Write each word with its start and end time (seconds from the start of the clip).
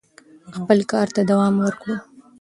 خپل 0.55 0.79
کار 0.91 1.07
ته 1.15 1.21
دوام 1.29 1.53
ورکړو. 1.63 1.95